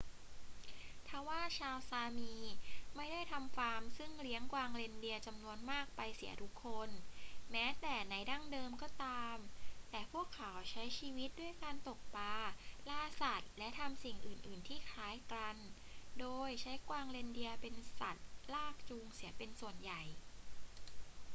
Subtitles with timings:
[1.07, 2.35] ทว่าชาวซามี
[2.95, 6.89] ไม่ได้ทำฟาร์มซึ่งเลี้ยงกวางเรนเดียร์จำนวนมากไปเสียทุกคน
[7.51, 9.37] แม้แต่ในดั้งเดิมก็ตาม
[9.89, 12.35] แต่พวกเขาใช้ชีวิตด้วยการตกปลา
[12.89, 15.55] ล่าสัตว์ และทำสิ่งอื่น ๆ ที่คล้ายกัน
[16.19, 20.01] โดยใช้กวางเรนเดียร์เป็นสัตว์ลากจูงเสียเป็นส่วนใหญ่